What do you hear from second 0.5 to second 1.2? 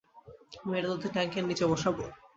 আমি এটা তোদের